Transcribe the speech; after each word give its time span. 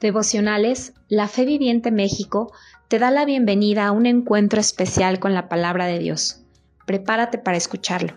Devocionales, 0.00 0.94
la 1.08 1.26
Fe 1.26 1.44
Viviente 1.44 1.90
México 1.90 2.52
te 2.86 3.00
da 3.00 3.10
la 3.10 3.24
bienvenida 3.24 3.88
a 3.88 3.90
un 3.90 4.06
encuentro 4.06 4.60
especial 4.60 5.18
con 5.18 5.34
la 5.34 5.48
palabra 5.48 5.86
de 5.86 5.98
Dios. 5.98 6.44
Prepárate 6.86 7.38
para 7.38 7.56
escucharlo. 7.56 8.14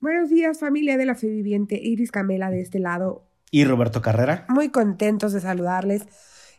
Buenos 0.00 0.30
días 0.30 0.58
familia 0.58 0.96
de 0.96 1.04
la 1.04 1.14
Fe 1.14 1.28
Viviente, 1.28 1.78
Iris 1.78 2.10
Camela 2.10 2.48
de 2.48 2.62
este 2.62 2.78
lado. 2.78 3.28
Y 3.50 3.66
Roberto 3.66 4.00
Carrera. 4.00 4.46
Muy 4.48 4.70
contentos 4.70 5.34
de 5.34 5.40
saludarles. 5.40 6.06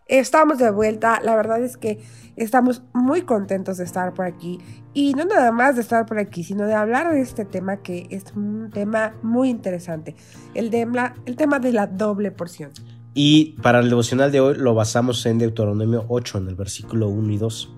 Estamos 0.05 0.59
de 0.59 0.69
vuelta, 0.69 1.19
la 1.23 1.35
verdad 1.35 1.63
es 1.63 1.77
que 1.77 1.99
estamos 2.35 2.83
muy 2.93 3.23
contentos 3.23 3.77
de 3.77 3.85
estar 3.85 4.13
por 4.13 4.25
aquí 4.25 4.59
y 4.93 5.15
no 5.15 5.25
nada 5.25 5.51
más 5.51 5.77
de 5.77 5.81
estar 5.81 6.05
por 6.05 6.19
aquí, 6.19 6.43
sino 6.43 6.67
de 6.67 6.75
hablar 6.75 7.11
de 7.11 7.21
este 7.21 7.43
tema 7.43 7.77
que 7.77 8.05
es 8.11 8.25
un 8.35 8.69
tema 8.71 9.15
muy 9.23 9.49
interesante, 9.49 10.15
el, 10.53 10.69
de 10.69 10.87
el 11.25 11.35
tema 11.37 11.57
de 11.57 11.73
la 11.73 11.87
doble 11.87 12.29
porción. 12.29 12.71
Y 13.13 13.57
para 13.61 13.79
el 13.79 13.89
devocional 13.89 14.31
de 14.31 14.39
hoy 14.39 14.55
lo 14.55 14.73
basamos 14.73 15.25
en 15.25 15.37
Deuteronomio 15.37 16.05
8, 16.07 16.37
en 16.37 16.47
el 16.47 16.55
versículo 16.55 17.09
1 17.09 17.33
y 17.33 17.37
2. 17.37 17.73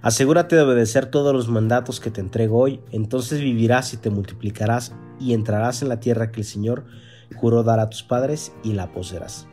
Asegúrate 0.00 0.54
de 0.54 0.62
obedecer 0.62 1.06
todos 1.06 1.34
los 1.34 1.48
mandatos 1.48 1.98
que 1.98 2.10
te 2.10 2.20
entrego 2.20 2.58
hoy, 2.58 2.80
entonces 2.92 3.40
vivirás 3.40 3.92
y 3.92 3.96
te 3.96 4.10
multiplicarás 4.10 4.94
y 5.18 5.34
entrarás 5.34 5.82
en 5.82 5.88
la 5.88 5.98
tierra 5.98 6.30
que 6.30 6.40
el 6.40 6.46
Señor 6.46 6.84
juró 7.34 7.64
dar 7.64 7.80
a 7.80 7.90
tus 7.90 8.04
padres 8.04 8.52
y 8.62 8.72
la 8.72 8.92
poseerás. 8.92 9.48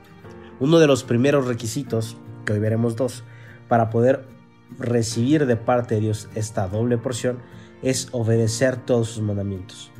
Uno 0.60 0.77
de 0.80 0.88
los 0.88 1.04
primeros 1.04 1.48
requisitos, 1.48 2.16
que 2.46 2.54
hoy 2.54 2.60
veremos 2.60 2.96
dos, 2.96 3.24
para 3.68 3.90
poder 3.90 4.26
recibir 4.77 5.48
de 5.48 5.55
parte 5.55 5.96
de 5.96 6.02
Dios 6.02 6.30
esta 6.36 6.68
doble 6.68 6.98
porción 6.98 7.40
es 7.82 8.10
obedecer 8.12 8.77
todos 8.77 9.10
sus 9.10 9.24
mandamientos. 9.24 9.91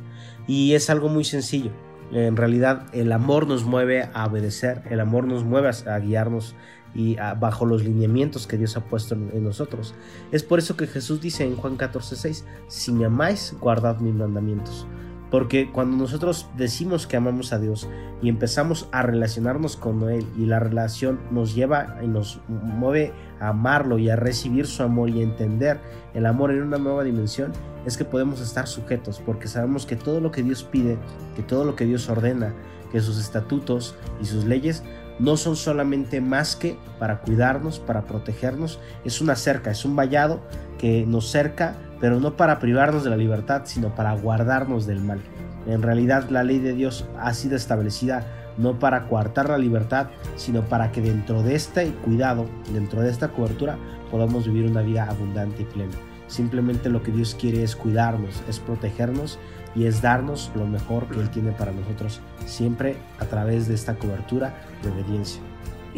Y 0.46 0.74
es 0.74 0.90
algo 0.90 1.08
muy 1.08 1.24
sencillo. 1.24 1.72
En 2.12 2.36
realidad 2.36 2.86
el 2.92 3.12
amor 3.12 3.46
nos 3.46 3.64
mueve 3.64 4.08
a 4.14 4.26
obedecer, 4.26 4.82
el 4.90 5.00
amor 5.00 5.26
nos 5.26 5.44
mueve 5.44 5.70
a 5.86 5.98
guiarnos 5.98 6.54
y 6.94 7.16
bajo 7.38 7.66
los 7.66 7.84
lineamientos 7.84 8.46
que 8.46 8.56
Dios 8.56 8.76
ha 8.76 8.84
puesto 8.84 9.14
en, 9.14 9.44
nosotros. 9.44 9.94
Es 10.32 10.42
por 10.42 10.58
eso 10.58 10.76
que 10.76 10.86
Jesús 10.86 11.20
dice 11.20 11.44
en 11.44 11.56
Juan 11.56 11.76
14:6, 11.76 12.44
si 12.66 12.92
me 12.92 13.04
amáis, 13.04 13.54
guardad 13.60 13.98
mis 14.00 14.14
mandamientos. 14.14 14.86
Porque 15.30 15.70
cuando 15.70 15.96
nosotros 15.96 16.48
decimos 16.56 17.06
que 17.06 17.16
amamos 17.16 17.52
a 17.52 17.58
Dios 17.58 17.88
y 18.22 18.28
empezamos 18.28 18.88
a 18.92 19.02
relacionarnos 19.02 19.76
con 19.76 20.08
Él 20.10 20.26
y 20.38 20.46
la 20.46 20.58
relación 20.58 21.20
nos 21.30 21.54
lleva 21.54 21.98
y 22.02 22.06
nos 22.06 22.40
mueve 22.48 23.12
a 23.40 23.48
amarlo 23.48 23.98
y 23.98 24.08
a 24.08 24.16
recibir 24.16 24.66
su 24.66 24.82
amor 24.82 25.10
y 25.10 25.20
a 25.20 25.24
entender 25.24 25.80
el 26.14 26.24
amor 26.24 26.50
en 26.50 26.62
una 26.62 26.78
nueva 26.78 27.04
dimensión, 27.04 27.52
es 27.84 27.96
que 27.96 28.04
podemos 28.04 28.40
estar 28.40 28.66
sujetos 28.66 29.20
porque 29.24 29.48
sabemos 29.48 29.84
que 29.84 29.96
todo 29.96 30.20
lo 30.20 30.30
que 30.30 30.42
Dios 30.42 30.64
pide, 30.64 30.96
que 31.36 31.42
todo 31.42 31.64
lo 31.64 31.76
que 31.76 31.84
Dios 31.84 32.08
ordena, 32.08 32.54
que 32.90 33.00
sus 33.00 33.18
estatutos 33.18 33.94
y 34.20 34.24
sus 34.24 34.44
leyes 34.44 34.82
no 35.18 35.36
son 35.36 35.56
solamente 35.56 36.20
más 36.20 36.56
que 36.56 36.78
para 36.98 37.20
cuidarnos, 37.20 37.80
para 37.80 38.02
protegernos, 38.02 38.78
es 39.04 39.20
una 39.20 39.36
cerca, 39.36 39.70
es 39.70 39.84
un 39.84 39.96
vallado 39.96 40.40
que 40.78 41.04
nos 41.06 41.30
cerca 41.30 41.76
pero 42.00 42.20
no 42.20 42.36
para 42.36 42.58
privarnos 42.58 43.04
de 43.04 43.10
la 43.10 43.16
libertad, 43.16 43.62
sino 43.64 43.94
para 43.94 44.14
guardarnos 44.14 44.86
del 44.86 45.00
mal. 45.00 45.20
En 45.66 45.82
realidad 45.82 46.28
la 46.30 46.44
ley 46.44 46.58
de 46.58 46.72
Dios 46.72 47.06
ha 47.18 47.34
sido 47.34 47.56
establecida 47.56 48.26
no 48.56 48.78
para 48.78 49.06
coartar 49.06 49.48
la 49.48 49.58
libertad, 49.58 50.08
sino 50.36 50.62
para 50.62 50.90
que 50.92 51.00
dentro 51.00 51.42
de 51.42 51.54
este 51.54 51.92
cuidado, 51.92 52.46
dentro 52.72 53.02
de 53.02 53.10
esta 53.10 53.28
cobertura, 53.28 53.78
podamos 54.10 54.46
vivir 54.46 54.68
una 54.70 54.82
vida 54.82 55.04
abundante 55.04 55.62
y 55.62 55.66
plena. 55.66 55.94
Simplemente 56.26 56.90
lo 56.90 57.02
que 57.02 57.12
Dios 57.12 57.36
quiere 57.38 57.62
es 57.62 57.76
cuidarnos, 57.76 58.42
es 58.48 58.58
protegernos 58.58 59.38
y 59.74 59.86
es 59.86 60.02
darnos 60.02 60.50
lo 60.54 60.66
mejor 60.66 61.06
que 61.06 61.20
Él 61.20 61.30
tiene 61.30 61.52
para 61.52 61.72
nosotros, 61.72 62.20
siempre 62.46 62.96
a 63.18 63.24
través 63.26 63.68
de 63.68 63.74
esta 63.74 63.94
cobertura 63.94 64.54
de 64.82 64.90
obediencia. 64.90 65.40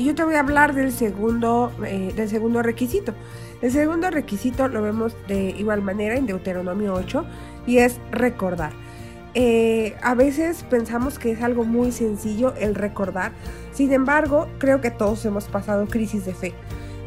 Y 0.00 0.04
yo 0.04 0.14
te 0.14 0.24
voy 0.24 0.32
a 0.32 0.40
hablar 0.40 0.74
del 0.74 0.92
segundo, 0.92 1.70
eh, 1.84 2.14
del 2.16 2.26
segundo 2.30 2.62
requisito. 2.62 3.12
El 3.60 3.70
segundo 3.70 4.08
requisito 4.08 4.66
lo 4.66 4.80
vemos 4.80 5.14
de 5.28 5.50
igual 5.50 5.82
manera 5.82 6.16
en 6.16 6.24
Deuteronomio 6.24 6.94
8 6.94 7.27
y 7.66 7.77
es 7.80 8.00
recordar. 8.10 8.72
Eh, 9.34 9.94
a 10.02 10.14
veces 10.14 10.64
pensamos 10.70 11.18
que 11.18 11.33
es 11.33 11.42
algo 11.42 11.64
muy 11.64 11.92
sencillo 11.92 12.55
el 12.55 12.77
recordar, 12.77 13.33
sin 13.72 13.92
embargo 13.92 14.48
creo 14.56 14.80
que 14.80 14.90
todos 14.90 15.22
hemos 15.27 15.48
pasado 15.48 15.86
crisis 15.86 16.24
de 16.24 16.33
fe. 16.33 16.55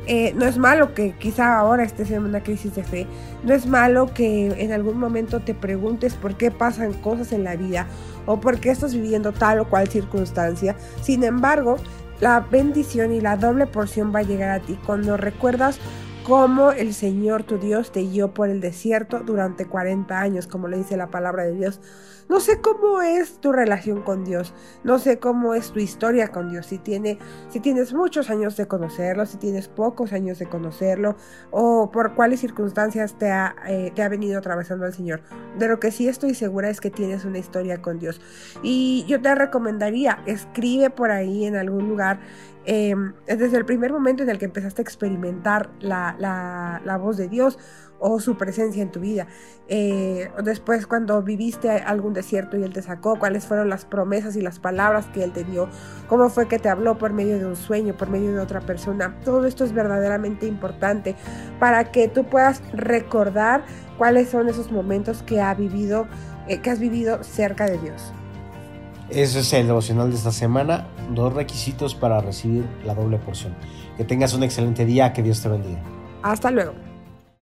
Eh, 0.06 0.34
no 0.36 0.46
es 0.46 0.60
malo 0.60 0.94
que 0.94 1.16
quizá 1.18 1.58
ahora 1.58 1.84
estés 1.84 2.12
en 2.12 2.26
una 2.26 2.44
crisis 2.44 2.76
de 2.76 2.84
fe, 2.84 3.08
no 3.44 3.56
es 3.56 3.66
malo 3.66 4.14
que 4.14 4.48
en 4.62 4.72
algún 4.72 5.00
momento 5.00 5.40
te 5.40 5.56
preguntes 5.56 6.14
por 6.14 6.36
qué 6.36 6.52
pasan 6.52 6.94
cosas 6.94 7.32
en 7.32 7.44
la 7.44 7.56
vida 7.56 7.88
o 8.26 8.40
por 8.40 8.60
qué 8.60 8.70
estás 8.70 8.94
viviendo 8.94 9.32
tal 9.32 9.60
o 9.60 9.70
cual 9.70 9.88
circunstancia. 9.88 10.76
Sin 11.02 11.24
embargo, 11.24 11.78
la 12.24 12.40
bendición 12.40 13.12
y 13.12 13.20
la 13.20 13.36
doble 13.36 13.68
porción 13.68 14.16
va 14.16 14.20
a 14.20 14.24
llegar 14.24 14.50
a 14.50 14.62
ti. 14.62 14.80
Cuando 14.86 15.18
recuerdas 15.18 15.78
cómo 16.24 16.72
el 16.72 16.94
Señor 16.94 17.44
tu 17.44 17.58
Dios 17.58 17.92
te 17.92 18.02
guió 18.02 18.34
por 18.34 18.50
el 18.50 18.62
desierto 18.62 19.20
durante 19.20 19.68
40 19.68 20.20
años, 20.20 20.48
como 20.48 20.68
le 20.68 20.78
dice 20.78 20.96
la 20.96 21.12
palabra 21.12 21.44
de 21.44 21.54
Dios. 21.54 21.82
No 22.30 22.40
sé 22.40 22.62
cómo 22.62 23.02
es 23.02 23.42
tu 23.42 23.52
relación 23.52 24.02
con 24.02 24.24
Dios, 24.24 24.54
no 24.86 24.98
sé 24.98 25.20
cómo 25.20 25.54
es 25.54 25.72
tu 25.72 25.80
historia 25.80 26.30
con 26.30 26.50
Dios, 26.50 26.68
si, 26.68 26.78
tiene, 26.78 27.20
si 27.50 27.60
tienes 27.60 27.94
muchos 27.94 28.30
años 28.30 28.56
de 28.56 28.66
conocerlo, 28.66 29.26
si 29.26 29.38
tienes 29.38 29.68
pocos 29.68 30.14
años 30.14 30.40
de 30.40 30.48
conocerlo, 30.48 31.18
o 31.52 31.92
por 31.92 32.16
cuáles 32.16 32.40
circunstancias 32.40 33.18
te 33.18 33.30
ha, 33.30 33.56
eh, 33.68 33.92
te 33.94 34.04
ha 34.04 34.10
venido 34.10 34.40
atravesando 34.40 34.86
el 34.86 34.94
Señor. 34.94 35.22
De 35.60 35.68
lo 35.68 35.82
que 35.82 35.92
sí 35.92 36.08
estoy 36.08 36.34
segura 36.34 36.70
es 36.70 36.80
que 36.80 36.90
tienes 36.90 37.26
una 37.26 37.40
historia 37.40 37.82
con 37.82 38.00
Dios. 38.00 38.22
Y 38.64 39.04
yo 39.08 39.22
te 39.22 39.36
recomendaría, 39.36 40.24
escribe 40.26 40.90
por 40.90 41.12
ahí 41.12 41.46
en 41.46 41.58
algún 41.58 41.90
lugar 41.90 42.22
eh, 42.66 42.96
desde 43.28 43.58
el 43.58 43.66
primer 43.66 43.92
momento 43.92 44.24
en 44.24 44.30
el 44.30 44.38
que 44.38 44.46
empezaste 44.46 44.82
a 44.82 44.84
experimentar 44.84 45.70
la, 45.80 46.16
la, 46.18 46.98
voz 46.98 47.18
de 47.18 47.28
Dios 47.28 47.60
o 48.00 48.20
su 48.20 48.38
presencia 48.38 48.82
en 48.82 48.92
tu 48.92 49.00
vida. 49.00 49.28
Eh, 49.68 50.30
después 50.44 50.88
cuando 50.88 51.22
viviste 51.22 51.70
algún 51.70 52.14
desierto 52.14 52.58
y 52.58 52.64
Él 52.64 52.74
te 52.74 52.82
sacó, 52.82 53.18
cuáles 53.18 53.46
fueron 53.46 53.70
las 53.70 53.86
promesas 53.86 54.36
y 54.36 54.42
las 54.42 54.60
palabras 54.60 55.08
que 55.08 55.24
Él 55.24 55.34
te 55.34 55.44
dio, 55.44 55.70
cómo 56.08 56.30
fue 56.30 56.48
que 56.48 56.60
te 56.60 56.70
habló 56.70 56.98
por 56.98 57.12
medio 57.12 57.38
de 57.38 57.46
un 57.46 57.56
sueño, 57.56 57.96
por 57.98 58.10
medio 58.10 58.34
de 58.34 58.40
otra 58.40 58.62
persona. 58.62 59.20
Todo 59.24 59.46
esto 59.46 59.64
es 59.64 59.74
verdaderamente 59.74 60.48
importante 60.48 61.16
para 61.60 61.92
que 61.92 62.08
tú 62.08 62.26
puedas 62.26 62.62
recordar 62.74 63.66
cuáles 63.98 64.30
son 64.30 64.48
esos 64.48 64.72
momentos 64.72 65.24
que, 65.24 65.42
ha 65.42 65.54
vivido, 65.54 66.08
eh, 66.48 66.62
que 66.62 66.70
has 66.70 66.80
vivido 66.80 67.24
cerca 67.24 67.66
de 67.66 67.78
Dios. 67.78 68.14
Ese 69.10 69.40
es 69.40 69.54
el 69.54 69.68
devocional 69.68 70.10
de 70.10 70.16
esta 70.16 70.32
semana. 70.32 70.88
Dos 71.14 71.34
requisitos 71.34 71.96
para 71.96 72.20
recibir 72.22 72.66
la 72.86 72.96
doble 72.96 73.18
porción. 73.18 73.56
Que 73.98 74.04
tengas 74.04 74.34
un 74.34 74.44
excelente 74.44 74.86
día. 74.86 75.14
Que 75.14 75.22
Dios 75.22 75.42
te 75.42 75.50
bendiga. 75.50 75.82
Hasta 76.24 76.52
luego. 76.52 76.74